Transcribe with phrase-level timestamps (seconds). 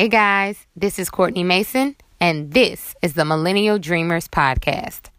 [0.00, 5.10] Hey guys, this is Kourtni Mason, and this is the Millennial Dreamers Podcast.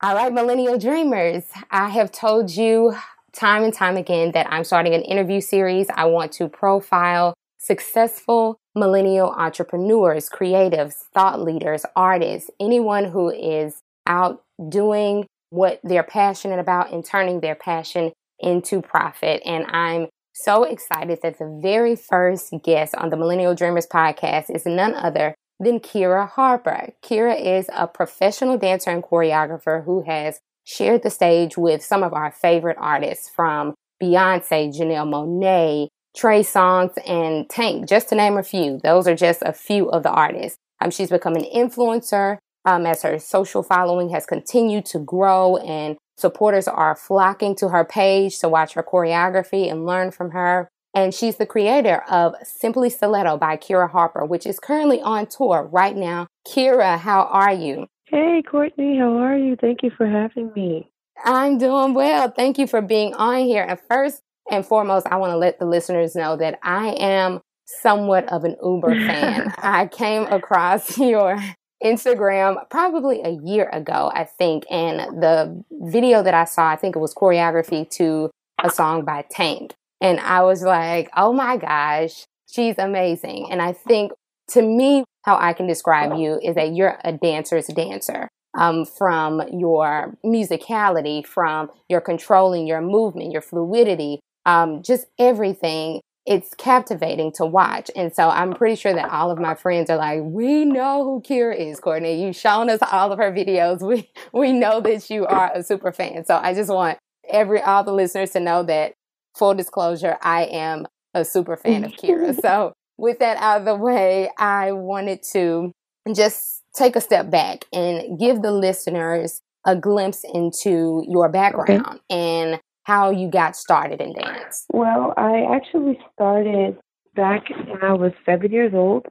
[0.00, 2.96] All right, Millennial Dreamers, I have told you
[3.32, 5.86] time and time again that I'm starting an interview series.
[5.94, 14.42] I want to profile successful millennial entrepreneurs, creatives, thought leaders, artists, anyone who is out
[14.68, 19.42] doing what they're passionate about and turning their passion into profit.
[19.44, 24.64] And I'm so excited that the very first guest on the Millennial Dreamers podcast is
[24.64, 26.92] none other than Kiira Harper.
[27.04, 32.12] Kiira is a professional dancer and choreographer who has shared the stage with some of
[32.12, 38.42] our favorite artists from Beyonce, Janelle Monáe, Trey Songz, and Tank, just to name a
[38.42, 38.78] few.
[38.82, 40.58] Those are just a few of the artists.
[40.80, 45.96] Um, she's become an influencer um, as her social following has continued to grow and
[46.16, 50.68] supporters are flocking to her page to watch her choreography and learn from her.
[50.94, 55.68] And she's the creator of Simply Stiletto by Kiira Harper, which is currently on tour
[55.72, 56.26] right now.
[56.46, 57.86] Kiira, how are you?
[58.04, 59.56] Hey, Kourtni, how are you?
[59.56, 60.90] Thank you for having me.
[61.24, 62.30] I'm doing well.
[62.30, 63.64] Thank you for being on here.
[63.66, 67.40] And first and foremost, I want to let the listeners know that I am
[67.80, 69.54] somewhat of an Uber fan.
[69.58, 71.38] I came across your
[71.84, 76.96] Instagram probably a year ago, I think, and the video that I saw, I think
[76.96, 78.30] it was choreography to
[78.62, 79.74] a song by Tank.
[80.00, 83.48] And I was like, oh my gosh, she's amazing.
[83.50, 84.12] And I think
[84.48, 88.28] to me, how I can describe you is that you're a dancer's dancer.
[88.54, 96.02] Um, from your musicality, from your controlling your movement, your fluidity, um, just everything.
[96.24, 97.90] It's captivating to watch.
[97.96, 101.20] And so I'm pretty sure that all of my friends are like, we know who
[101.20, 102.20] Kiira is, Kourtni.
[102.20, 103.80] You've shown us all of her videos.
[103.82, 106.24] We, we know that you are a super fan.
[106.24, 106.98] So I just want
[107.28, 108.94] every, all the listeners to know that
[109.36, 112.38] full disclosure, I am a super fan of Kiira.
[112.42, 115.72] So with that out of the way, I wanted to
[116.14, 121.98] just take a step back and give the listeners a glimpse into your background okay.
[122.10, 124.64] and how you got started in dance.
[124.72, 126.78] Well, I actually started
[127.14, 129.06] back when I was seven years old.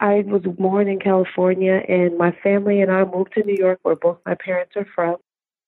[0.00, 3.96] I was born in California, and my family and I moved to New York, where
[3.96, 5.16] both my parents are from.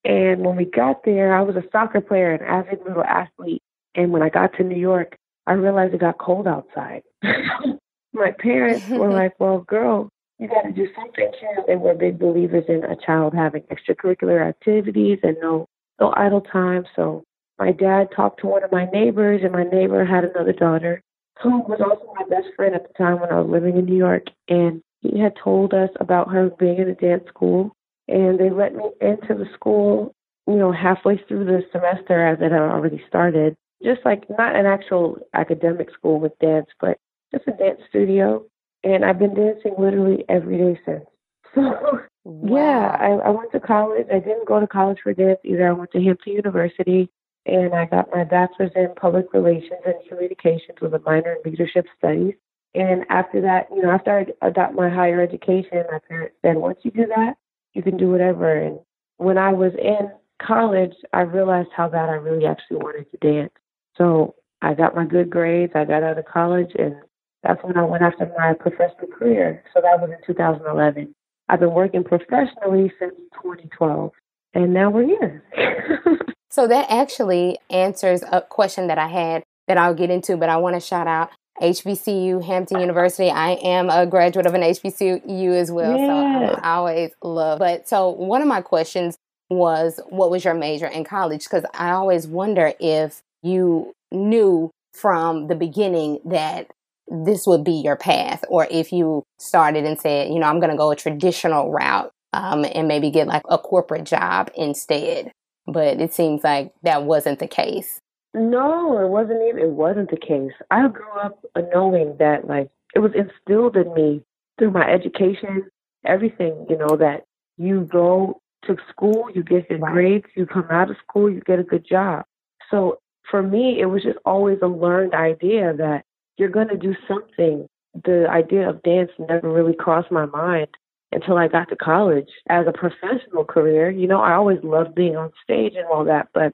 [0.05, 3.63] And when we got there, I was a soccer player, an avid little athlete.
[3.95, 5.17] And when I got to New York,
[5.47, 7.03] I realized it got cold outside.
[8.13, 11.63] My parents were like, well, girl, you got to do something too.
[11.67, 15.67] They were big believers in a child having extracurricular activities and no,
[16.01, 16.85] no idle time.
[16.95, 17.25] So
[17.59, 21.03] my dad talked to one of my neighbors, and my neighbor had another daughter
[21.43, 23.97] who was also my best friend at the time when I was living in New
[23.97, 24.25] York.
[24.49, 27.73] And he had told us about her being in a dance school.
[28.09, 30.15] And they let me into the school,
[30.47, 34.67] you know, halfway through the semester as it had already started just like not an
[34.67, 36.99] actual academic school with dance, but
[37.33, 38.45] just a dance studio.
[38.85, 41.05] And I've been dancing literally every day since.
[41.55, 42.57] So wow.
[42.57, 44.07] yeah, I, I went to college.
[44.13, 45.69] I didn't go to college for dance either.
[45.69, 47.11] I went to Hampton University
[47.47, 51.87] and I got my bachelor's in public relations and communications with a minor in leadership
[51.97, 52.35] studies.
[52.75, 56.79] And after that, you know, after I got my higher education, my parents said, once
[56.83, 57.35] you do that,
[57.73, 58.53] you can do whatever.
[58.53, 58.81] And
[59.19, 60.11] when I was in
[60.45, 63.53] college, I realized how bad I really actually wanted to dance.
[63.97, 65.73] So I got my good grades.
[65.75, 66.97] I got out of college, and
[67.43, 69.63] that's when I went after my professional career.
[69.73, 71.15] So that was in 2011.
[71.49, 74.11] I've been working professionally since 2012,
[74.55, 75.45] and now we're here.
[76.51, 80.57] so that actually answers a question that I had that I'll get into, but I
[80.57, 81.31] want to shout out
[81.61, 83.31] HBCU, Hampton University.
[83.31, 86.55] I am a graduate of an HBCU as well, yeah.
[86.55, 87.59] so I always love.
[87.59, 89.17] But so one of my questions
[89.49, 91.45] was, what was your major in college?
[91.45, 96.71] Because I always wonder if you knew from the beginning that
[97.09, 100.71] this would be your path, or if you started and said, you know, I'm going
[100.71, 105.33] to go a traditional route um, and maybe get like a corporate job instead.
[105.67, 108.01] But it seems like that wasn't the case.
[108.35, 109.63] No, it wasn't even.
[109.63, 110.53] It wasn't the case.
[110.71, 114.23] I grew up knowing that, like, it was instilled in me
[114.59, 115.65] through my education,
[116.05, 116.67] everything.
[116.69, 117.25] You know that
[117.57, 119.93] you go to school, you get your right.
[119.93, 122.25] grades, you come out of school, you get a good job.
[122.71, 122.99] So
[123.31, 126.05] for me, it was just always a learned idea that
[126.37, 127.67] you're going to do something.
[128.05, 130.69] The idea of dance never really crossed my mind
[131.13, 133.91] until I got to college as a professional career.
[133.91, 136.53] You know, I always loved being on stage and all that, but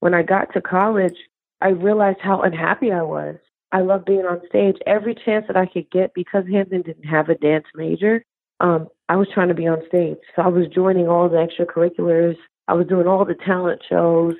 [0.00, 1.16] when I got to college,
[1.60, 3.36] I realized how unhappy I was.
[3.72, 7.28] I loved being on stage every chance that I could get because Hampton didn't have
[7.28, 8.24] a dance major.
[8.60, 10.18] um, I was trying to be on stage.
[10.36, 12.36] So I was joining all the extracurriculars.
[12.68, 14.34] I was doing all the talent shows.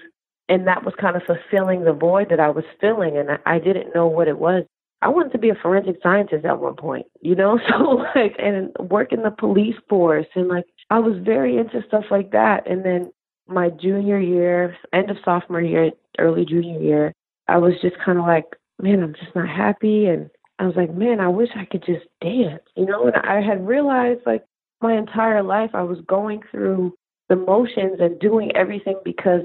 [0.50, 3.58] And that was kind of fulfilling the void that I was filling, And I, I
[3.60, 4.64] didn't know what it was.
[5.00, 7.58] I wanted to be a forensic scientist at one point, you know?
[7.68, 10.26] So, like, and work in the police force.
[10.34, 12.68] And, like, I was very into stuff like that.
[12.68, 13.12] And then
[13.46, 17.14] my junior year, end of sophomore year, early junior year,
[17.46, 18.46] I was just kind of like,
[18.82, 20.06] man, I'm just not happy.
[20.06, 23.06] And I was like, man, I wish I could just dance, you know?
[23.06, 24.44] And I had realized, like,
[24.82, 26.94] my entire life I was going through
[27.28, 29.42] the motions and doing everything because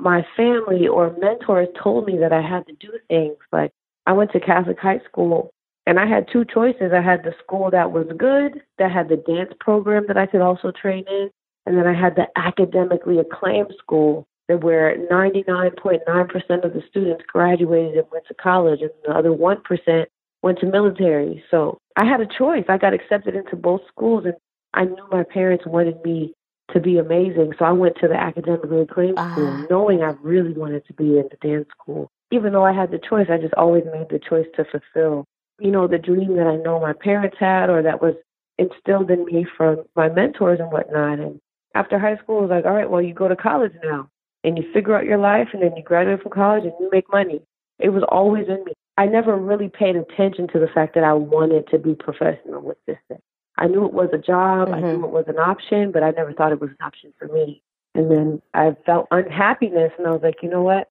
[0.00, 3.36] my family or mentors told me that I had to do things.
[3.52, 3.72] Like,
[4.06, 5.50] I went to Catholic high school
[5.86, 6.92] and I had two choices.
[6.94, 10.40] I had the school that was good, that had the dance program that I could
[10.40, 11.30] also train in,
[11.66, 17.96] and then I had the academically acclaimed school that where 99.9% of the students graduated
[17.96, 20.06] and went to college, and the other 1%
[20.42, 21.42] went to military.
[21.50, 22.64] So I had a choice.
[22.68, 24.34] I got accepted into both schools, and
[24.74, 26.34] I knew my parents wanted me
[26.72, 27.52] to be amazing.
[27.58, 31.18] So I went to the academically acclaimed uh school, knowing I really wanted to be
[31.18, 32.10] in the dance school.
[32.30, 35.24] Even though I had the choice, I just always made the choice to fulfill,
[35.58, 38.14] you know, the dream that I know my parents had or that was
[38.58, 41.20] instilled in me from my mentors and whatnot.
[41.20, 41.40] And
[41.74, 44.08] after high school, it was like, all right, well, you go to college now
[44.44, 47.10] and you figure out your life and then you graduate from college and you make
[47.10, 47.40] money.
[47.78, 48.72] It was always in me.
[48.96, 52.78] I never really paid attention to the fact that I wanted to be professional with
[52.86, 53.20] this thing.
[53.58, 54.74] I knew it was a job, mm-hmm.
[54.74, 55.04] I knew mm-hmm.
[55.04, 57.62] it was an option, but I never thought it was an option for me.
[57.94, 60.88] And then I felt unhappiness and I was like, you know what?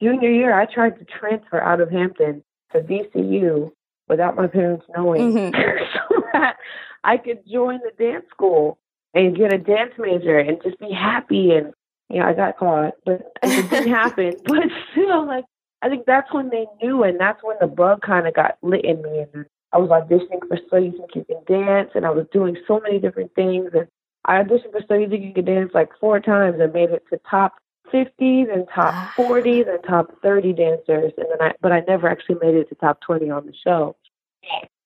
[0.00, 3.72] Junior year, I tried to transfer out of Hampton to VCU
[4.08, 5.54] without my parents knowing mm-hmm.
[5.94, 6.56] so that
[7.02, 8.78] I could join the dance school
[9.14, 11.72] and get a dance major and just be happy and
[12.08, 14.34] you know, I got caught, but it didn't happen.
[14.44, 14.62] But
[14.92, 15.44] still, like,
[15.82, 18.84] I think that's when they knew, and that's when the bug kind of got lit
[18.84, 19.24] in me.
[19.32, 19.46] And
[19.76, 22.80] I was auditioning for So You Think You Can Dance, and I was doing so
[22.80, 23.70] many different things.
[23.74, 23.86] And
[24.24, 27.04] I auditioned for So You Think You Can Dance like four times and made it
[27.10, 27.56] to top
[27.92, 29.12] 50s and top ah.
[29.18, 31.12] 40s and top 30 dancers.
[31.18, 33.96] And then I, but I never actually made it to top 20 on the show.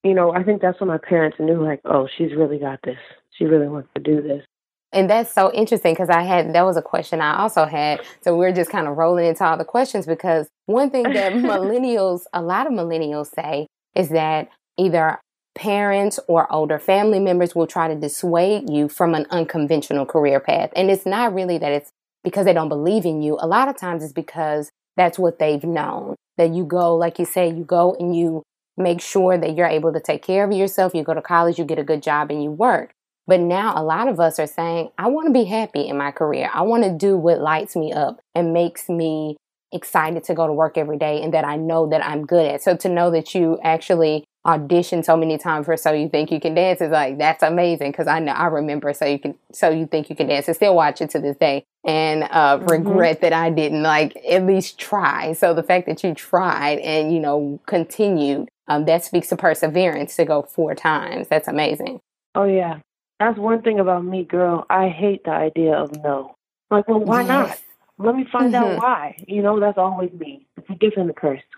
[0.03, 2.97] You know, I think that's when my parents knew, like, oh, she's really got this.
[3.37, 4.43] She really wants to do this.
[4.91, 8.01] And that's so interesting because I had that was a question I also had.
[8.19, 12.23] So we're just kind of rolling into all the questions because one thing that millennials,
[12.33, 15.19] a lot of millennials say is that either
[15.55, 20.71] parents or older family members will try to dissuade you from an unconventional career path.
[20.75, 21.91] And it's not really that it's
[22.23, 23.37] because they don't believe in you.
[23.39, 26.15] A lot of times it's because that's what they've known.
[26.37, 28.43] That you go, like you say, you go and you
[28.77, 30.95] make sure that you're able to take care of yourself.
[30.95, 32.93] You go to college, you get a good job, and you work.
[33.27, 36.11] But now a lot of us are saying, I want to be happy in my
[36.11, 36.49] career.
[36.53, 39.37] I want to do what lights me up and makes me
[39.71, 42.61] excited to go to work every day and that I know that I'm good at.
[42.61, 46.39] So to know that you actually audition so many times for So You Think You
[46.39, 47.93] Can Dance is like, that's amazing.
[47.93, 50.55] Cause I know, I remember So You Can, So You Think You Can Dance and
[50.55, 52.67] still watch it to this day and uh, mm-hmm.
[52.67, 55.33] regret that I didn't like at least try.
[55.33, 60.15] So the fact that you tried and, you know, continued, um, that speaks to perseverance
[60.15, 61.27] to go four times.
[61.27, 61.99] That's amazing.
[62.35, 62.79] Oh yeah.
[63.19, 64.65] That's one thing about me, girl.
[64.69, 66.33] I hate the idea of no.
[66.71, 67.27] Like, well, why yes.
[67.27, 67.61] not?
[68.03, 68.63] Let me find mm-hmm.
[68.63, 69.23] out why.
[69.27, 70.47] You know, that's always me.
[70.57, 71.41] It's a gift and curse.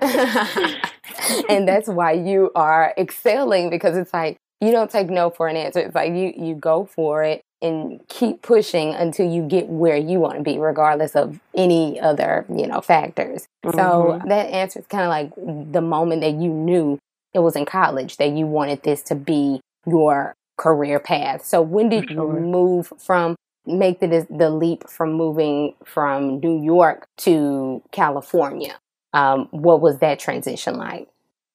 [1.48, 5.56] and that's why you are excelling because it's like you don't take no for an
[5.56, 5.80] answer.
[5.80, 10.20] It's like you you go for it and keep pushing until you get where you
[10.20, 13.46] want to be, regardless of any other you know factors.
[13.64, 13.78] Mm-hmm.
[13.78, 16.98] So that answer is kind of like the moment that you knew
[17.32, 21.44] it was in college that you wanted this to be your career path.
[21.44, 27.08] So when did you move from make the the leap from moving from New York
[27.18, 28.78] to California?
[29.12, 31.08] Um, what was that transition like?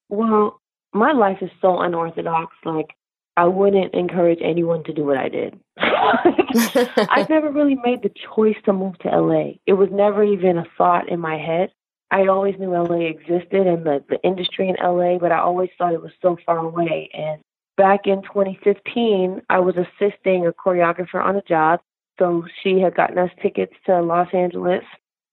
[0.10, 0.60] Well,
[0.94, 2.56] my life is so unorthodox.
[2.66, 2.96] Like
[3.38, 5.60] I wouldn't encourage anyone to do what I did.
[5.78, 9.52] I never really made the choice to move to LA.
[9.66, 11.72] It was never even a thought in my head.
[12.12, 15.94] I always knew LA existed and the, the industry in LA, but I always thought
[15.94, 17.10] it was so far away.
[17.14, 17.42] And
[17.78, 21.80] back in 2015, I was assisting a choreographer on a job.
[22.20, 24.84] So she had gotten us tickets to Los Angeles.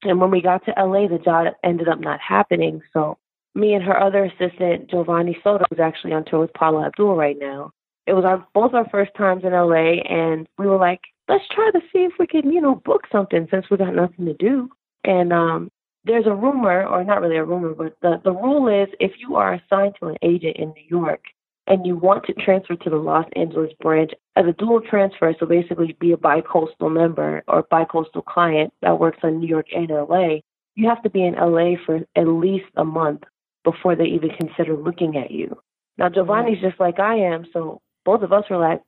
[0.03, 2.81] And when we got to LA, the job ended up not happening.
[2.93, 3.19] So
[3.55, 7.37] me and her other assistant, Giovanni Soto, who's actually on tour with Paula Abdul right
[7.39, 7.73] now.
[8.07, 11.71] It was our both our first times in LA, and we were like, let's try
[11.73, 14.69] to see if we can, you know, book something since we got nothing to do.
[15.03, 15.71] And um,
[16.05, 19.35] there's a rumor, or not really a rumor, but the the rule is if you
[19.35, 21.23] are assigned to an agent in New York,
[21.67, 25.47] and you want to transfer to the Los Angeles branch as a dual transfer, so
[25.47, 30.39] basically be a bicoastal member or bicoastal client that works on New York and LA,
[30.75, 33.23] you have to be in LA for at least a month
[33.65, 35.59] before they even consider looking at you.
[35.99, 38.83] Now, Giovanni's just like I am, so both of us were like,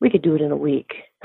[0.00, 0.92] we could do it in a week.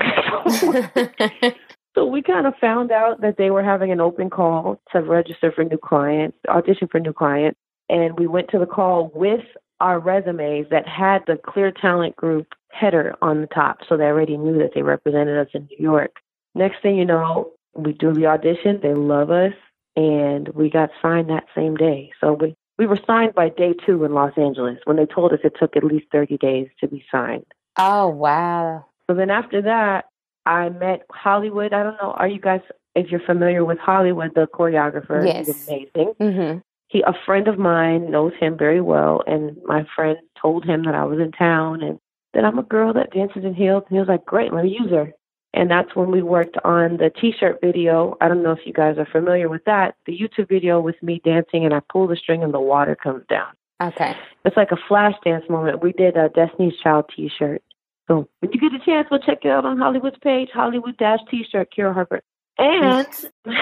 [1.94, 5.52] so we kind of found out that they were having an open call to register
[5.52, 7.58] for new clients, audition for new clients.
[7.88, 9.44] And we went to the call with
[9.82, 13.78] our resumes that had the Clear Talent Group header on the top.
[13.88, 16.16] So they already knew that they represented us in New York.
[16.54, 18.78] Next thing you know, we do the audition.
[18.80, 19.52] They love us.
[19.96, 22.12] And we got signed that same day.
[22.20, 25.40] So we, we were signed by day two in Los Angeles when they told us
[25.42, 27.44] it took at least 30 days to be signed.
[27.76, 28.86] Oh, wow.
[29.10, 30.06] So then after that,
[30.46, 31.72] I met Hollywood.
[31.72, 32.12] I don't know.
[32.12, 32.60] Are you guys,
[32.94, 35.26] if you're familiar with Hollywood, the choreographer?
[35.26, 35.46] Yes.
[35.46, 36.14] He's amazing.
[36.20, 36.58] Mm-hmm.
[36.92, 40.94] He, a friend of mine, knows him very well, and my friend told him that
[40.94, 41.98] I was in town and
[42.34, 43.84] that I'm a girl that dances in heels.
[43.88, 45.10] And he was like, "Great, let me use her."
[45.54, 48.16] And that's when we worked on the T-shirt video.
[48.20, 49.94] I don't know if you guys are familiar with that.
[50.04, 53.24] The YouTube video with me dancing, and I pull the string, and the water comes
[53.26, 53.52] down.
[53.82, 54.14] Okay.
[54.44, 55.82] It's like a flash dance moment.
[55.82, 57.62] We did a Destiny's Child T-shirt.
[58.06, 61.20] So when you get a chance, we'll check it out on Hollywood's page, Hollywood Dash
[61.30, 62.20] T-shirt, Kiira Harper.
[62.58, 63.06] And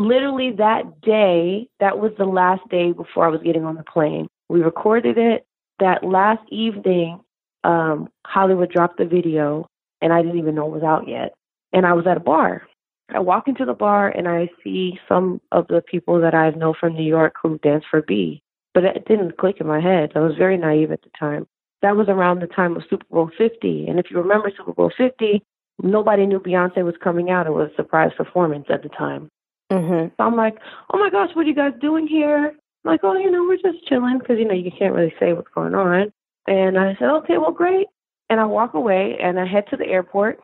[0.00, 4.26] literally that day, that was the last day before I was getting on the plane.
[4.48, 5.46] We recorded it.
[5.78, 7.20] That last evening,
[7.64, 9.66] um, Hollywood dropped the video,
[10.00, 11.34] and I didn't even know it was out yet.
[11.72, 12.66] And I was at a bar.
[13.10, 16.74] I walk into the bar and I see some of the people that I know
[16.78, 18.40] from New York who dance for B.
[18.72, 20.12] But it didn't click in my head.
[20.14, 21.46] I was very naive at the time.
[21.82, 23.86] That was around the time of Super Bowl 50.
[23.88, 25.42] And if you remember Super Bowl 50,
[25.82, 27.48] nobody knew Beyonce was coming out.
[27.48, 29.28] It was a surprise performance at the time.
[29.70, 30.08] Mm-hmm.
[30.16, 30.56] So I'm like,
[30.92, 32.48] oh my gosh, what are you guys doing here?
[32.48, 35.32] I'm like, oh, you know, we're just chilling because, you know, you can't really say
[35.32, 36.12] what's going on.
[36.46, 37.86] And I said, okay, well, great.
[38.28, 40.40] And I walk away and I head to the airport,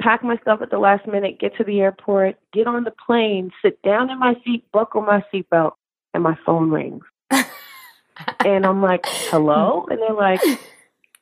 [0.00, 3.50] pack my stuff at the last minute, get to the airport, get on the plane,
[3.62, 5.72] sit down in my seat, buckle my seatbelt,
[6.14, 7.04] and my phone rings.
[7.30, 9.86] and I'm like, hello?
[9.90, 10.40] And they're like,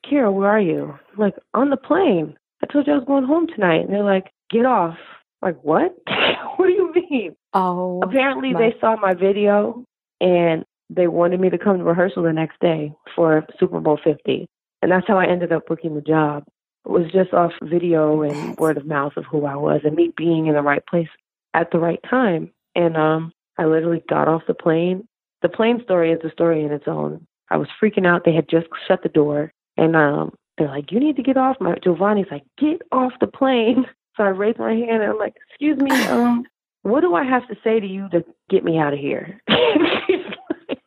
[0.05, 0.99] Kiira, where are you?
[1.13, 2.37] I'm like, on the plane.
[2.63, 3.83] I told you I was going home tonight.
[3.83, 4.99] And they're like, get off.
[5.43, 5.97] Like, what?
[6.57, 7.37] what do you mean?
[7.53, 8.01] Oh.
[8.03, 9.85] Apparently, my- they saw my video
[10.21, 14.47] and they wanted me to come to rehearsal the next day for Super Bowl 50.
[14.83, 16.45] And that's how I ended up booking the job.
[16.85, 19.97] It was just off video and That's- word of mouth of who I was and
[19.97, 21.09] me being in the right place
[21.55, 22.53] at the right time.
[22.75, 25.09] And um, I literally got off the plane.
[25.43, 27.27] The plane story is a story in its own.
[27.51, 28.25] I was freaking out.
[28.25, 29.53] They had just shut the door.
[29.77, 31.57] And um, they're like, you need to get off.
[31.61, 33.87] My Giovanni's like, get off the plane.
[34.17, 36.45] So I raised my hand and I'm like, excuse me, um,
[36.83, 39.41] what do I have to say to you to get me out of here?
[39.49, 40.25] She's
[40.69, 40.79] like,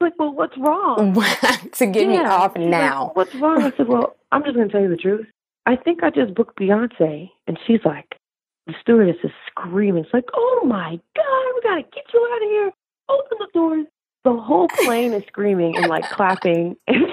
[0.00, 1.14] like, well, what's wrong?
[1.72, 3.10] to get me off She's like, now.
[3.14, 3.62] what's wrong?
[3.62, 5.26] I said, well, I'm just going to tell you the truth.
[5.66, 7.30] I think I just booked Beyonce.
[7.46, 8.16] And she's like,
[8.66, 10.04] the stewardess is screaming.
[10.04, 12.72] It's like, oh my God, we got to get you out of here.
[13.10, 13.86] Open the doors.
[14.24, 16.76] The whole plane is screaming and like clapping.
[16.86, 17.03] And she's like, it's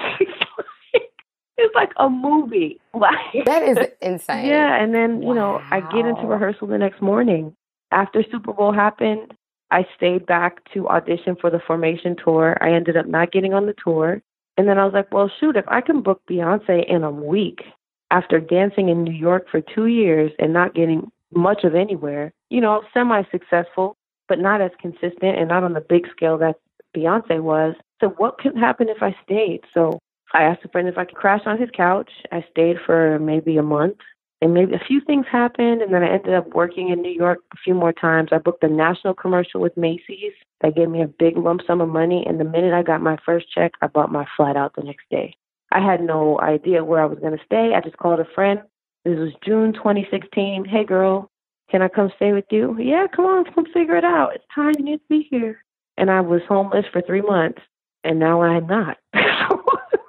[1.74, 2.78] like a movie.
[2.94, 4.46] Like, That is insane.
[4.46, 7.56] yeah, and then you know I get into rehearsal the next morning.
[7.90, 9.32] After Super Bowl happened,
[9.70, 12.58] I stayed back to audition for the Formation tour.
[12.60, 14.20] I ended up not getting on the tour,
[14.58, 17.62] and then I was like, well, shoot, if I can book Beyonce in a week
[18.10, 22.60] after dancing in New York for two years and not getting much of anywhere, you
[22.60, 23.96] know, semi-successful,
[24.28, 26.56] but not as consistent and not on the big scale that
[26.94, 27.74] Beyonce was.
[28.02, 29.60] So what could happen if I stayed?
[29.72, 29.98] So
[30.34, 32.10] I asked a friend if I could crash on his couch.
[32.30, 33.98] I stayed for maybe a month,
[34.40, 37.38] and maybe a few things happened, and then I ended up working in New York
[37.52, 38.30] a few more times.
[38.32, 40.32] I booked a national commercial with Macy's.
[40.62, 43.18] That gave me a big lump sum of money, and the minute I got my
[43.24, 45.36] first check, I bought my flat out the next day.
[45.70, 47.72] I had no idea where I was going to stay.
[47.74, 48.60] I just called a friend.
[49.04, 50.64] This was June 2016.
[50.64, 51.30] Hey, girl,
[51.70, 52.76] can I come stay with you?
[52.78, 54.34] Yeah, come on, come figure it out.
[54.34, 55.64] It's time you need to be here.
[55.96, 57.60] And I was homeless for three months,
[58.04, 58.98] and now I'm not.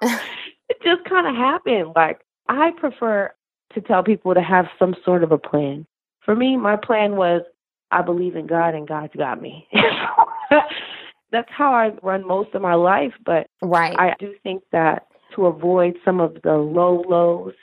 [0.69, 1.93] it just kind of happened.
[1.95, 3.31] Like, I prefer
[3.73, 5.85] to tell people to have some sort of a plan.
[6.21, 7.41] For me, my plan was
[7.93, 9.67] I believe in God, and God's got me.
[11.31, 13.95] That's how I run most of my life, but Right.
[13.97, 17.53] I do think that to avoid some of the low lows,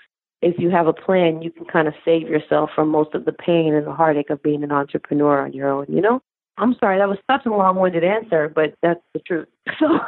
[0.41, 3.33] if you have a plan, you can kind of save yourself from most of the
[3.33, 6.21] pain and the heartache of being an entrepreneur on your own, you know?
[6.59, 9.49] I'm sorry, that was such a long winded answer, but that's the truth.
[9.79, 9.99] So,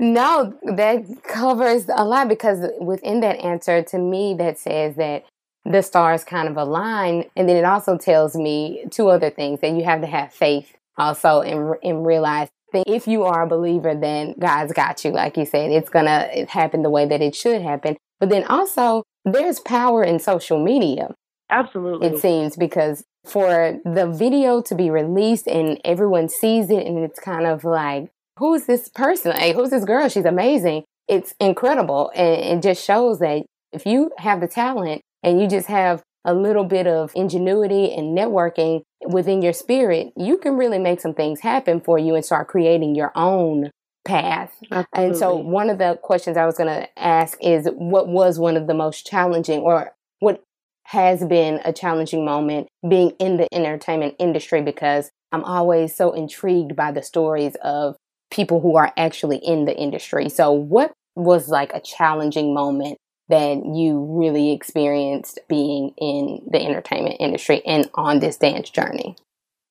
[0.00, 5.26] No, that covers a lot because within that answer, to me, that says that
[5.66, 7.26] the stars kind of align.
[7.36, 10.74] And then it also tells me two other things that you have to have faith
[10.96, 15.10] also and, and realize that if you are a believer, then God's got you.
[15.10, 17.98] Like you said, it's going to happen the way that it should happen.
[18.18, 21.14] But then also, there's power in social media
[21.50, 22.08] absolutely.
[22.08, 27.20] it seems because for the video to be released and everyone sees it and it's
[27.20, 32.12] kind of like who's this person like who's this girl she's amazing it's incredible.
[32.14, 36.32] And it just shows that if you have the talent and you just have a
[36.32, 41.40] little bit of ingenuity and networking within your spirit, you can really make some things
[41.40, 43.70] happen for you and start creating your own
[44.04, 44.52] path.
[44.70, 44.86] Absolutely.
[44.94, 48.56] And so, one of the questions I was going to ask is what was one
[48.56, 50.42] of the most challenging or what
[50.84, 56.76] has been a challenging moment being in the entertainment industry because I'm always so intrigued
[56.76, 57.96] by the stories of
[58.30, 60.28] people who are actually in the industry.
[60.28, 67.16] So, what was like a challenging moment that you really experienced being in the entertainment
[67.20, 69.16] industry and on this dance journey?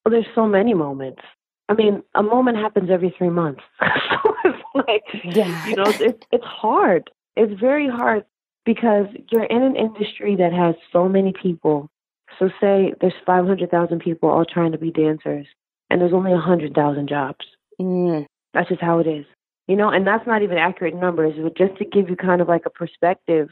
[0.04, 1.22] Well, there's so many moments.
[1.68, 3.62] I mean, a moment happens every three months.
[3.80, 5.68] so it's like, yeah.
[5.68, 7.10] you know, it's, it's hard.
[7.36, 8.26] It's very hard
[8.66, 11.90] because you're in an industry that has so many people.
[12.38, 15.48] So, say there's 500,000 people all trying to be dancers,
[15.90, 17.46] and there's only 100,000 jobs.
[17.82, 18.26] Mm.
[18.54, 19.26] That's just how it is
[19.70, 22.48] you know, and that's not even accurate numbers, but just to give you kind of
[22.48, 23.50] like a perspective.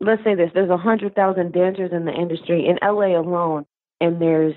[0.00, 3.66] Let's say this: there's a hundred thousand dancers in the industry in LA alone,
[4.00, 4.54] and there's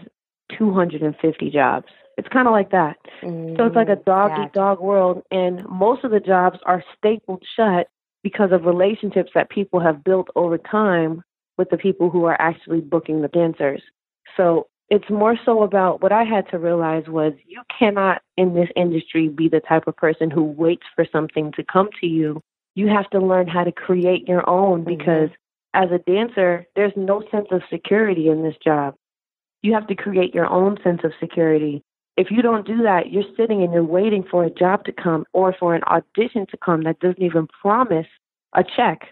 [0.58, 1.88] 250 jobs.
[2.18, 2.96] It's kind of like that.
[3.22, 6.60] Mm, so it's like a mm, dog eat dog world, and most of the jobs
[6.66, 7.90] are stapled shut
[8.24, 11.22] because of relationships that people have built over time
[11.58, 13.82] with the people who are actually booking the dancers.
[14.38, 18.68] So it's more so about what I had to realize was you cannot in this
[18.76, 22.42] industry be the type of person who waits for something to come to you.
[22.76, 24.98] You have to learn how to create your own mm-hmm.
[24.98, 25.30] because
[25.74, 28.96] as a dancer, there's no sense of security in this job.
[29.62, 31.84] You have to create your own sense of security.
[32.18, 35.24] If you don't do that, you're sitting and you're waiting for a job to come
[35.32, 38.08] or for an audition to come that doesn't even promise
[38.54, 39.08] a check.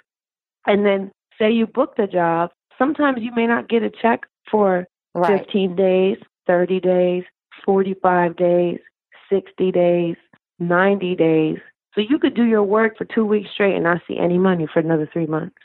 [0.67, 4.85] And then say you book the job, sometimes you may not get a check for
[5.19, 5.39] right.
[5.39, 7.23] 15 days, 30 days,
[7.65, 8.79] 45 days,
[9.29, 10.15] 60 days,
[10.59, 11.57] 90 days.
[11.95, 14.67] So you could do your work for two weeks straight and not see any money
[14.71, 15.57] for another three months.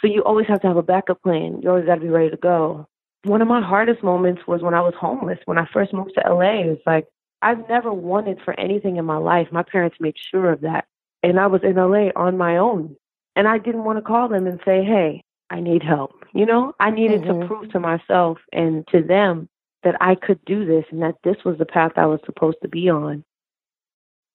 [0.00, 1.60] So you always have to have a backup plan.
[1.62, 2.86] You always got to be ready to go.
[3.24, 5.38] One of my hardest moments was when I was homeless.
[5.44, 7.06] When I first moved to LA, it was like
[7.42, 9.48] I've never wanted for anything in my life.
[9.50, 10.86] My parents made sure of that.
[11.22, 12.96] And I was in LA on my own.
[13.34, 16.12] And I didn't want to call them and say, hey, I need help.
[16.34, 17.40] You know, I needed mm-hmm.
[17.40, 19.48] to prove to myself and to them
[19.82, 22.68] that I could do this and that this was the path I was supposed to
[22.68, 23.24] be on.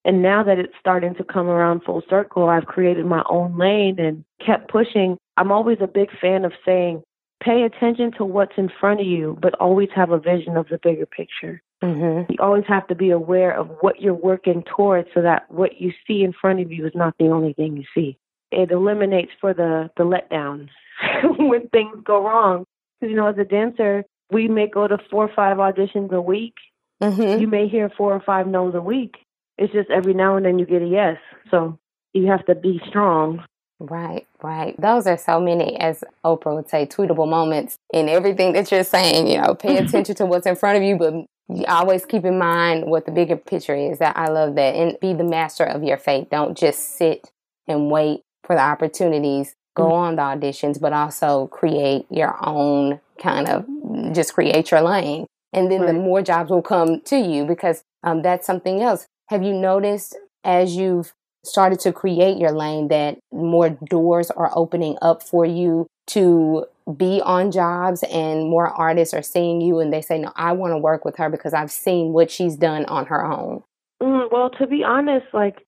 [0.06, 4.00] And now that it's starting to come around full circle, I've created my own lane
[4.00, 5.18] and kept pushing.
[5.38, 7.04] I'm always a big fan of saying,
[7.42, 10.80] pay attention to what's in front of you, but always have a vision of the
[10.82, 11.62] bigger picture.
[11.84, 12.32] Mm-hmm.
[12.32, 15.92] You always have to be aware of what you're working towards so that what you
[16.08, 18.18] see in front of you is not the only thing you see.
[18.54, 20.70] It eliminates for the, the letdowns
[21.40, 22.66] when things go wrong.
[23.00, 26.22] Because, you know, as a dancer, we may go to four or five auditions a
[26.22, 26.56] week.
[27.02, 27.42] Mm-hmm.
[27.42, 29.16] You may hear four or five no's a week.
[29.58, 31.18] It's just every now and then you get a yes.
[31.52, 31.78] So
[32.14, 33.44] you have to be strong.
[33.80, 34.80] Right, right.
[34.80, 39.28] Those are so many, as Oprah would say, tweetable moments in everything that you're saying.
[39.28, 41.14] You know, pay attention to what's in front of you, but
[41.50, 44.00] you always keep in mind what the bigger picture is.
[44.00, 46.30] That I love that, and be the master of your fate.
[46.30, 47.32] Don't just sit
[47.68, 49.94] and wait for the opportunities go mm-hmm.
[49.94, 53.66] on the auditions, but also create your own kind of
[54.14, 55.26] just create your lane.
[55.52, 55.88] And then right.
[55.88, 59.06] the more jobs will come to you because um, that's something else.
[59.30, 61.14] Have you noticed as you've
[61.46, 66.66] started to create your lane that more doors are opening up for you to
[66.98, 70.72] be on jobs and more artists are seeing you and they say, No, I want
[70.72, 73.64] to work with her because I've seen what she's done on her own?
[74.02, 75.66] Mm, well, to be honest, like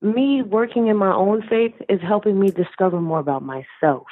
[0.00, 4.06] me working in my own faith is helping me discover more about myself.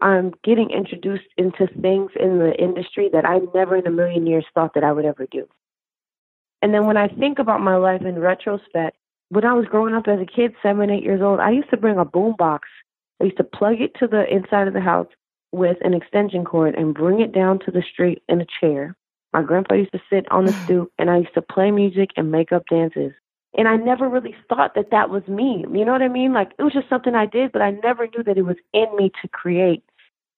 [0.00, 4.44] I'm getting introduced into things in the industry that I never in a million years
[4.54, 5.48] thought that I would ever do.
[6.62, 8.96] And then when I think about my life in retrospect,
[9.28, 11.76] when I was growing up as a kid, seven, eight years old, I used to
[11.76, 12.68] bring a boom box.
[13.20, 15.08] I used to plug it to the inside of the house
[15.52, 18.96] with an extension cord and bring it down to the street in a chair.
[19.32, 22.30] My grandpa used to sit on the stoop and I used to play music and
[22.30, 23.12] make up dances.
[23.56, 25.64] And I never really thought that that was me.
[25.72, 26.32] You know what I mean?
[26.32, 28.86] Like it was just something I did, but I never knew that it was in
[28.96, 29.84] me to create.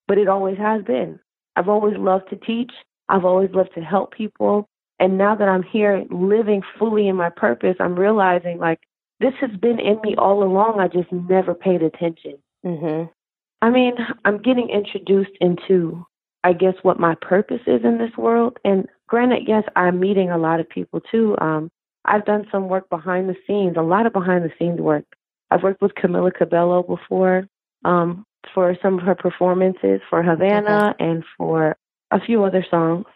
[0.07, 1.19] But it always has been.
[1.57, 2.73] I've always loved to teach.
[3.09, 4.69] I've always loved to help people.
[4.99, 8.81] And now that I'm here living fully in my purpose, I'm realizing like
[9.21, 10.81] this has been in me all along.
[10.81, 12.39] I just never paid attention.
[12.65, 13.11] Mm-hmm.
[13.63, 16.07] I mean, I'm getting introduced into,
[16.45, 18.59] I guess, what my purpose is in this world.
[18.65, 21.37] And granted, yes, I'm meeting a lot of people too.
[21.41, 21.71] Um,
[22.07, 25.05] I've done some work behind the scenes, a lot of behind the scenes work.
[25.51, 27.49] I've worked with Camila Cabello before
[27.85, 31.05] um, for some of her performances for Havana okay.
[31.05, 31.77] and for
[32.11, 33.07] a few other songs.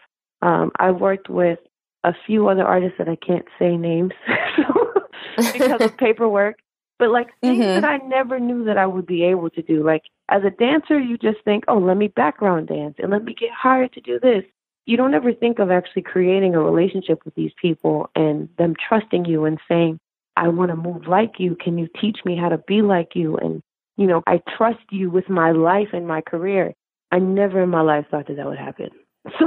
[0.41, 1.59] Um, I've worked with
[2.03, 4.13] a few other artists that I can't say names
[5.37, 6.59] because of paperwork.
[6.97, 7.81] but like things mm-hmm.
[7.81, 9.83] that I never knew that I would be able to do.
[9.83, 13.33] Like as a dancer, you just think, oh, let me background dance and let me
[13.33, 14.43] get hired to do this.
[14.85, 19.25] You don't ever think of actually creating a relationship with these people and them trusting
[19.25, 19.99] you and saying,
[20.35, 21.55] I want to move like you.
[21.55, 23.37] Can you teach me how to be like you?
[23.37, 23.61] And,
[23.97, 26.73] you know, I trust you with my life and my career.
[27.11, 28.89] I never in my life thought that that would happen.
[29.39, 29.45] So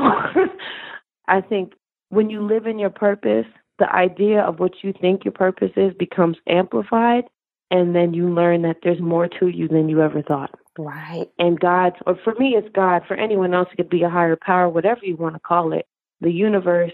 [1.27, 1.73] I think
[2.11, 3.47] when you live in your purpose,
[3.79, 7.25] the idea of what you think your purpose is becomes amplified
[7.71, 10.51] and then you learn that there's more to you than you ever thought.
[10.79, 11.31] Right.
[11.39, 13.03] And God, or for me, it's God.
[13.07, 15.87] For anyone else, it could be a higher power, whatever you want to call it,
[16.21, 16.93] the universe.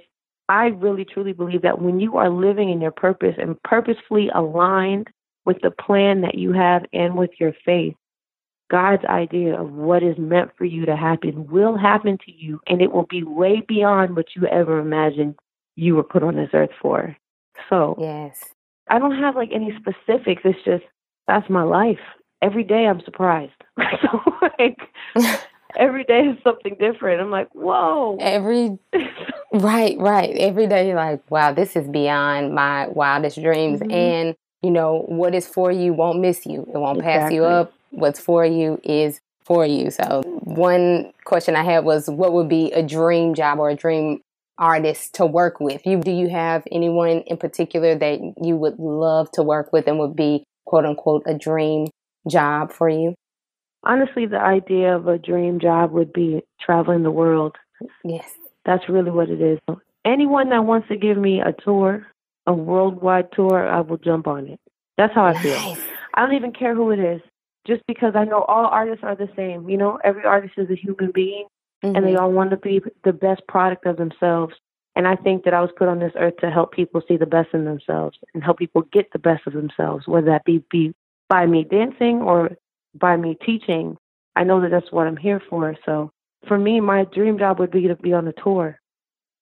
[0.49, 5.09] I really truly believe that when you are living in your purpose and purposefully aligned
[5.45, 7.95] with the plan that you have and with your faith,
[8.71, 12.81] God's idea of what is meant for you to happen will happen to you, and
[12.81, 15.37] it will be way beyond what you ever imagined
[15.77, 17.17] you were put on this earth for.
[17.69, 18.45] So, yes,
[18.89, 20.43] I don't have like any specifics.
[20.45, 20.85] It's just
[21.27, 21.99] that's my life.
[22.43, 23.53] Every day I'm surprised.
[24.03, 24.23] so
[24.59, 24.79] like
[25.77, 27.21] every day is something different.
[27.21, 28.17] I'm like, whoa.
[28.21, 28.79] Every
[29.53, 30.31] right, right.
[30.37, 33.81] Every day you're like, wow, this is beyond my wildest dreams.
[33.81, 33.91] Mm-hmm.
[33.91, 36.63] And you know what is for you won't miss you.
[36.63, 37.21] It won't exactly.
[37.21, 37.73] pass you up.
[37.91, 39.91] What's for you is for you.
[39.91, 44.21] So one question I had was, what would be a dream job or a dream
[44.59, 45.85] artist to work with?
[45.87, 49.99] You do you have anyone in particular that you would love to work with and
[49.99, 51.89] would be quote unquote a dream
[52.29, 53.15] job for you?
[53.85, 57.57] Honestly, the idea of a dream job would be traveling the world.
[58.05, 58.31] Yes.
[58.65, 59.59] That's really what it is.
[60.05, 62.07] Anyone that wants to give me a tour,
[62.47, 64.61] a worldwide tour, I will jump on it.
[64.99, 65.43] That's how I nice.
[65.43, 65.85] feel.
[66.15, 67.23] I don't even care who it is.
[67.67, 69.69] Just because I know all artists are the same.
[69.69, 71.47] You know, every artist is a human being
[71.85, 71.95] mm-hmm.
[71.95, 72.23] and they mm-hmm.
[72.23, 74.55] all want to be the best product of themselves.
[74.97, 77.27] And I think that I was put on this earth to help people see the
[77.27, 80.93] best in themselves and help people get the best of themselves, whether that be, be
[81.31, 82.51] by me dancing or
[82.95, 83.97] by me teaching.
[84.37, 85.75] I know that that's what I'm here for.
[85.87, 86.11] So
[86.47, 88.79] for me, my dream job would be to be on a tour.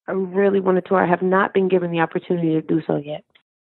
[0.06, 1.02] I really want to tour.
[1.02, 3.24] I have not been given the opportunity to do so yet.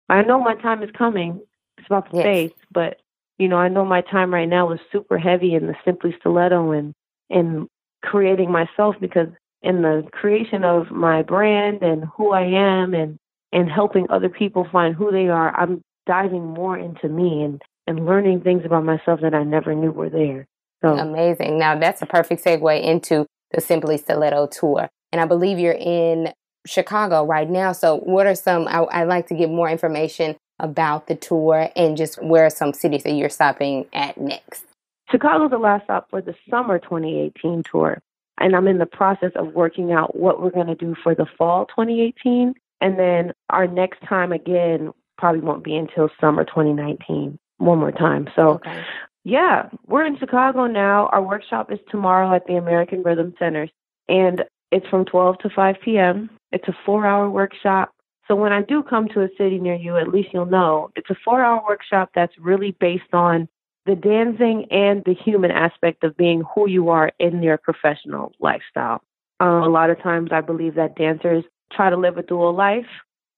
[0.08, 1.40] I know my time is coming.
[1.78, 2.24] It's about the yes.
[2.24, 3.00] faith, but
[3.38, 6.72] you know, I know my time right now is super heavy in the simply stiletto
[6.72, 6.94] and
[7.30, 7.68] and
[8.02, 9.28] creating myself because
[9.62, 13.18] in the creation of my brand and who I am and
[13.52, 18.06] and helping other people find who they are, I'm diving more into me and and
[18.06, 20.46] learning things about myself that I never knew were there.
[20.80, 21.58] So amazing.
[21.58, 24.88] Now that's a perfect segue into the Simply Stiletto tour.
[25.12, 26.32] And I believe you're in
[26.66, 27.72] Chicago right now.
[27.72, 31.96] So what are some I, I'd like to get more information about the tour and
[31.96, 34.64] just where are some cities that you're stopping at next?
[35.10, 38.00] Chicago's the last stop for the summer 2018 tour.
[38.38, 41.26] And I'm in the process of working out what we're going to do for the
[41.36, 42.54] fall 2018.
[42.80, 48.28] And then our next time again probably won't be until summer 2019, one more time.
[48.34, 48.82] So, okay.
[49.24, 51.08] yeah, we're in Chicago now.
[51.12, 53.68] Our workshop is tomorrow at the American Rhythm Center.
[54.08, 56.30] And it's from 12 to 5 p.m.
[56.52, 57.92] It's a four hour workshop.
[58.26, 61.10] So when I do come to a city near you, at least you'll know it's
[61.10, 63.48] a four hour workshop that's really based on
[63.86, 69.00] the dancing and the human aspect of being who you are in your professional lifestyle.
[69.40, 72.86] Um, a lot of times, I believe that dancers try to live a dual life.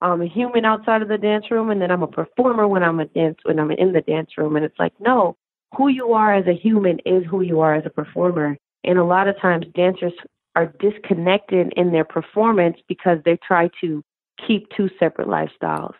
[0.03, 3.01] I'm a human outside of the dance room, and then I'm a performer when I'm
[3.01, 4.57] a dance when I'm in the dance room.
[4.57, 5.37] And it's like, no,
[5.77, 8.57] who you are as a human is who you are as a performer.
[8.85, 10.13] And a lot of times, dancers
[10.57, 14.03] are disconnected in their performance because they try to
[14.47, 15.95] keep two separate lifestyles.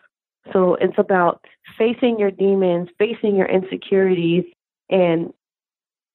[0.51, 1.45] So it's about
[1.77, 4.43] facing your demons, facing your insecurities,
[4.89, 5.33] and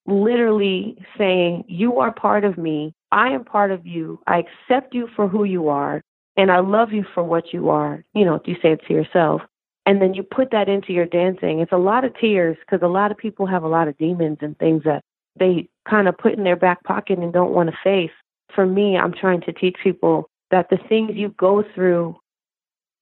[0.06, 2.92] literally saying, You are part of me.
[3.10, 4.20] I am part of you.
[4.26, 6.02] I accept you for who you are,
[6.38, 8.04] and I love you for what you are.
[8.14, 9.42] You know, you say it to yourself.
[9.84, 11.58] And then you put that into your dancing.
[11.58, 14.38] It's a lot of tears because a lot of people have a lot of demons
[14.40, 15.02] and things that
[15.38, 18.12] they kind of put in their back pocket and don't want to face.
[18.54, 22.16] For me, I'm trying to teach people that the things you go through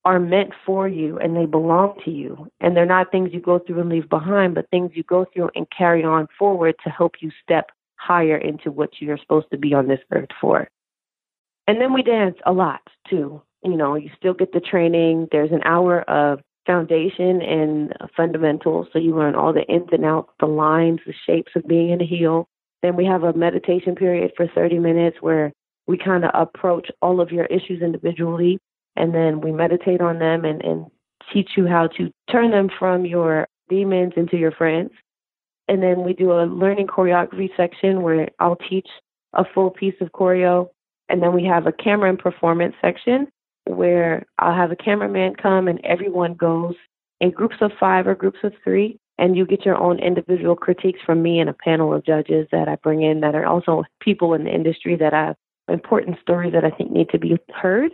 [0.03, 2.47] are meant for you and they belong to you.
[2.59, 5.51] And they're not things you go through and leave behind, but things you go through
[5.55, 9.73] and carry on forward to help you step higher into what you're supposed to be
[9.73, 10.69] on this earth for.
[11.67, 13.41] And then we dance a lot too.
[13.63, 15.27] You know, you still get the training.
[15.31, 18.87] There's an hour of foundation and fundamentals.
[18.93, 22.01] So you learn all the ins and outs, the lines, the shapes of being in
[22.01, 22.47] a heel.
[22.83, 25.51] Then we have a meditation period for 30 minutes where
[25.87, 28.59] we kind of approach all of your issues individually
[28.97, 30.87] and then we meditate on them and, and
[31.31, 34.91] teach you how to turn them from your demons into your friends.
[35.67, 38.87] And then we do a learning choreography section where I'll teach
[39.33, 40.69] a full piece of choreo.
[41.09, 43.27] And then we have a camera and performance section
[43.65, 46.75] where I'll have a cameraman come and everyone goes
[47.19, 50.99] in groups of five or groups of three, and you get your own individual critiques
[51.05, 54.33] from me and a panel of judges that I bring in that are also people
[54.33, 55.35] in the industry that have
[55.67, 57.91] important stories that I think need to be heard.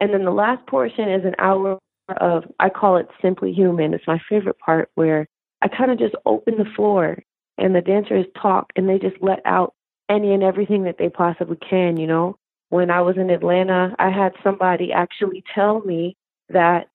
[0.00, 1.78] And then the last portion is an hour
[2.20, 3.94] of, I call it Simply Human.
[3.94, 5.26] It's my favorite part where
[5.62, 7.22] I kind of just open the floor
[7.56, 9.72] and the dancers talk and they just let out
[10.08, 12.36] any and everything that they possibly can, you know.
[12.70, 16.16] When I was in Atlanta, I had somebody actually tell me
[16.48, 16.88] that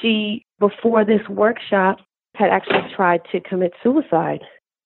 [0.00, 1.98] she, before this workshop,
[2.34, 4.40] had actually tried to commit suicide.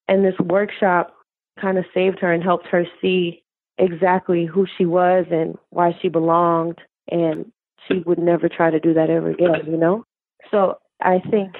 [0.07, 1.13] And this workshop
[1.59, 3.43] kind of saved her and helped her see
[3.77, 6.79] exactly who she was and why she belonged.
[7.09, 7.51] And
[7.87, 10.05] she would never try to do that ever again, you know?
[10.49, 11.55] So I think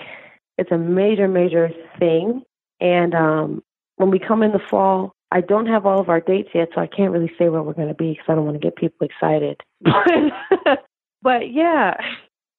[0.57, 1.69] it's a major, major
[1.99, 2.43] thing.
[2.79, 3.63] And um,
[3.97, 6.81] when we come in the fall, I don't have all of our dates yet, so
[6.81, 8.75] I can't really say where we're going to be because I don't want to get
[8.75, 9.61] people excited.
[11.21, 11.95] but yeah.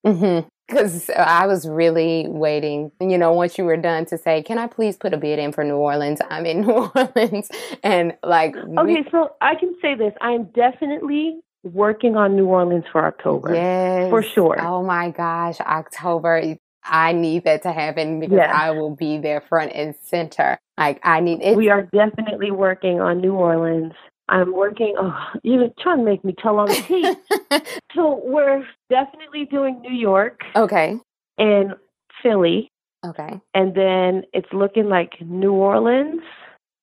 [0.07, 0.49] Mm-hmm.
[0.69, 4.69] Because I was really waiting, you know, once you were done to say, can I
[4.69, 6.21] please put a bid in for New Orleans?
[6.31, 7.51] I'm in New Orleans.
[7.83, 8.57] And like.
[8.57, 10.15] Okay, so I can say this.
[10.23, 13.55] I am definitely working on New Orleans for October.
[13.55, 14.09] Yes.
[14.09, 14.57] For sure.
[14.61, 16.57] Oh my gosh, October.
[16.85, 18.51] I need that to happen because yes.
[18.53, 20.59] I will be there front and center.
[20.83, 21.57] Like I need it.
[21.57, 23.93] We are definitely working on New Orleans.
[24.29, 24.95] I'm working.
[24.99, 26.75] Oh, you're trying to make me tell on the
[27.53, 27.81] teeth.
[27.95, 30.41] so we're definitely doing New York.
[30.57, 30.99] Okay.
[31.39, 31.75] And
[32.23, 32.69] Philly.
[33.05, 33.41] Okay.
[33.55, 36.23] And then it's looking like New Orleans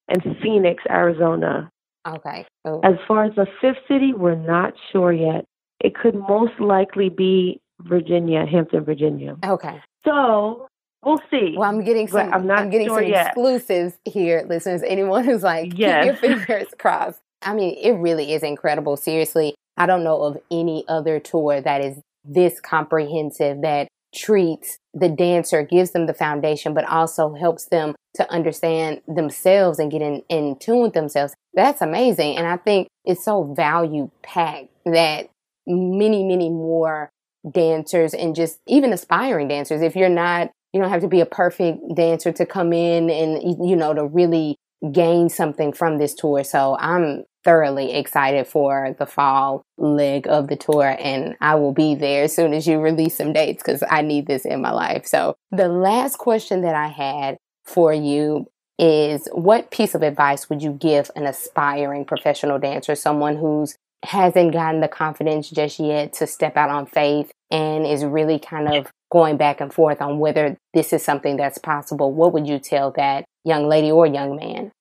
[0.08, 1.70] and Phoenix, Arizona.
[2.08, 2.46] Okay.
[2.66, 2.80] Oh.
[2.84, 5.46] As far as the fifth city, we're not sure yet.
[5.82, 9.38] It could most likely be Virginia, Hampton, Virginia.
[9.46, 9.82] Okay.
[10.06, 10.69] So
[11.04, 11.56] we'll see.
[11.58, 12.34] Well, I'm getting some.
[12.34, 13.28] I'm not I'm getting sure some yet.
[13.28, 14.82] exclusives here, listeners.
[14.86, 16.20] Anyone who's like, yes.
[16.20, 17.20] keep your fingers crossed.
[17.42, 18.98] I mean, it really is incredible.
[18.98, 25.10] Seriously, I don't know of any other tour that is this comprehensive that treats the
[25.10, 30.24] dancer, gives them the foundation, but also helps them to understand themselves and get in,
[30.30, 31.34] in tune with themselves.
[31.54, 32.38] That's amazing.
[32.38, 35.30] And I think it's so value packed that
[35.68, 37.10] many, many more
[37.50, 41.26] dancers and just even aspiring dancers, if you're not, you don't have to be a
[41.26, 44.58] perfect dancer to come in and, you know, to really
[44.92, 46.44] gain something from this tour.
[46.44, 51.96] So I'm thoroughly excited for the fall leg of the tour and I will be
[51.96, 55.06] there as soon as you release some dates because I need this in my life.
[55.08, 60.62] So the last question that I had for you is what piece of advice would
[60.62, 66.26] you give an aspiring professional dancer, someone who's hasn't gotten the confidence just yet to
[66.26, 70.58] step out on faith and is really kind of going back and forth on whether
[70.74, 74.72] this is something that's possible, what would you tell that young lady or young man?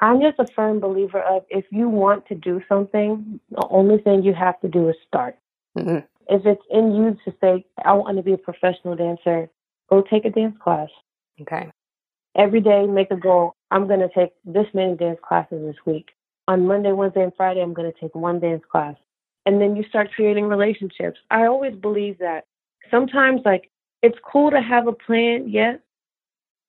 [0.00, 4.22] I'm just a firm believer of if you want to do something, the only thing
[4.22, 5.36] you have to do is start.
[5.76, 6.06] Mm-hmm.
[6.28, 9.48] If it's in you to say, I want to be a professional dancer,
[9.88, 10.88] go take a dance class.
[11.40, 11.70] Okay.
[12.36, 13.54] Every day, make a goal.
[13.70, 16.10] I'm going to take this many dance classes this week.
[16.46, 18.94] On Monday, Wednesday, and Friday, I'm going to take one dance class.
[19.46, 21.18] And then you start creating relationships.
[21.30, 22.44] I always believe that
[22.90, 23.70] sometimes, like,
[24.02, 25.78] it's cool to have a plan, yes,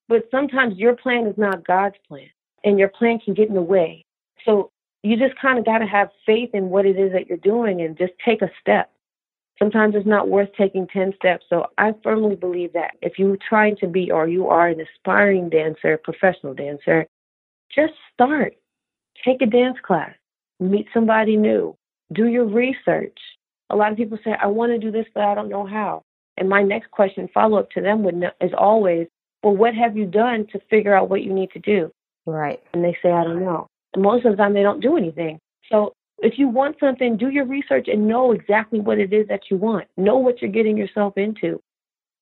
[0.07, 2.29] but sometimes your plan is not God's plan
[2.63, 4.05] and your plan can get in the way.
[4.43, 4.71] So
[5.03, 7.81] you just kind of got to have faith in what it is that you're doing
[7.81, 8.91] and just take a step.
[9.59, 11.45] Sometimes it's not worth taking 10 steps.
[11.49, 15.49] So I firmly believe that if you're trying to be or you are an aspiring
[15.49, 17.05] dancer, professional dancer,
[17.73, 18.55] just start.
[19.23, 20.13] Take a dance class,
[20.59, 21.77] meet somebody new,
[22.13, 23.17] do your research.
[23.69, 26.03] A lot of people say, I want to do this, but I don't know how.
[26.39, 29.07] And my next question, follow up to them, would is always,
[29.43, 31.91] well, what have you done to figure out what you need to do?
[32.25, 32.61] Right.
[32.73, 33.67] And they say, I don't know.
[33.93, 35.39] And most of the time, they don't do anything.
[35.69, 39.43] So if you want something, do your research and know exactly what it is that
[39.51, 39.87] you want.
[39.97, 41.59] Know what you're getting yourself into.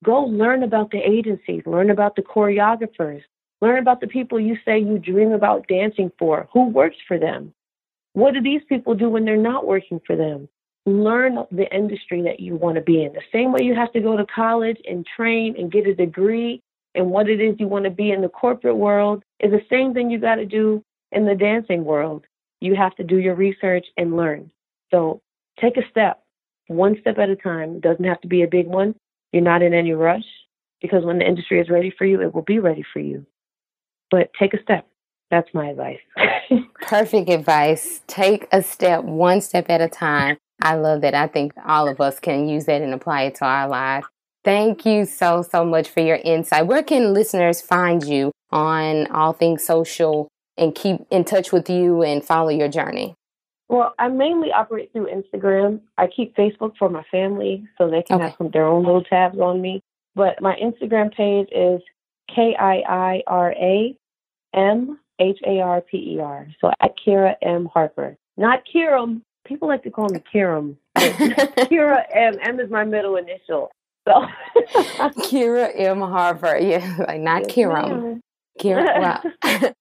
[0.04, 3.22] Go learn about the agencies, learn about the choreographers,
[3.62, 6.48] learn about the people you say you dream about dancing for.
[6.54, 7.54] Who works for them?
[8.14, 10.48] What do these people do when they're not working for them?
[10.88, 13.14] Learn the industry that you want to be in.
[13.14, 16.64] The same way you have to go to college and train and get a degree
[16.98, 19.94] and what it is you want to be in the corporate world is the same
[19.94, 22.26] thing you got to do in the dancing world.
[22.60, 24.50] You have to do your research and learn.
[24.90, 25.22] So
[25.62, 26.24] take a step,
[26.68, 27.76] one step at a time.
[27.76, 28.96] It doesn't have to be a big one.
[29.32, 30.26] You're not in any rush
[30.82, 33.26] because when the industry is ready for you, it will be ready for you.
[34.10, 34.88] But take a step.
[35.30, 36.00] That's my advice.
[36.82, 38.02] Perfect advice.
[38.08, 40.38] Take a step, one step at a time.
[40.62, 41.14] I love that.
[41.14, 44.08] I think all of us can use that and apply it to our lives.
[44.44, 46.68] Thank you so, so much for your insight.
[46.68, 52.02] Where can listeners find you on all things social and keep in touch with you
[52.02, 53.14] and follow your journey?
[53.70, 55.82] Well, I mainly operate through Instagram.
[55.98, 58.36] I keep Facebook for my family so they can okay.
[58.40, 59.82] have their own little tabs on me.
[60.16, 61.82] But my Instagram page is
[62.34, 63.96] K I I R A
[64.54, 66.48] M H A R P E R.
[66.62, 68.16] So at Kiira M Harper.
[68.38, 69.22] Not Kiram.
[69.48, 70.76] People like to call me Kiram.
[70.98, 72.38] Kiira M.
[72.42, 73.72] M is my middle initial.
[74.08, 74.26] So
[75.22, 76.02] Kiira M.
[76.02, 76.58] Harper.
[76.58, 78.20] Yeah, like not yes, Kiram.
[78.60, 79.22] Kiira.
[79.44, 79.74] Well,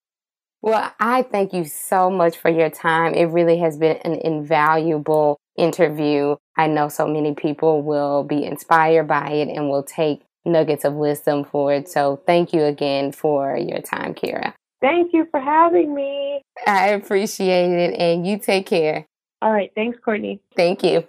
[0.63, 3.15] well, I thank you so much for your time.
[3.15, 6.37] It really has been an invaluable interview.
[6.57, 10.95] I know so many people will be inspired by it and will take nuggets of
[10.95, 11.89] wisdom for it.
[11.89, 14.55] So thank you again for your time, Kiira.
[14.81, 16.43] Thank you for having me.
[16.67, 17.95] I appreciate it.
[17.99, 19.07] And you take care.
[19.43, 19.71] All right.
[19.75, 20.41] Thanks, Kourtni.
[20.57, 21.05] Thank you.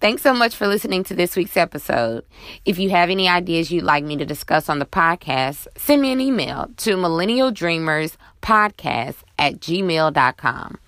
[0.00, 2.24] Thanks so much for listening to this week's episode.
[2.64, 6.12] If you have any ideas you'd like me to discuss on the podcast, send me
[6.12, 10.78] an email to millennialdreamerspodcast at gmail.com.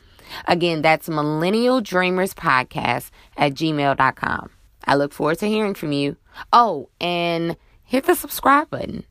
[0.46, 4.50] Again, that's Millennial Dreamers Podcast at gmail.com.
[4.84, 6.16] I look forward to hearing from you.
[6.52, 9.04] Oh, and hit the subscribe button.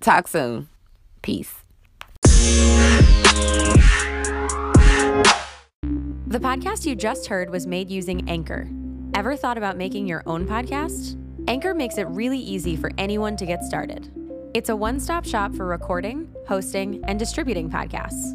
[0.00, 0.68] Talk soon.
[1.22, 1.54] Peace.
[6.28, 8.68] The podcast you just heard was made using Anchor.
[9.14, 11.16] Ever thought about making your own podcast?
[11.48, 14.10] Anchor makes it really easy for anyone to get started.
[14.52, 18.34] It's a one stop shop for recording, hosting, and distributing podcasts.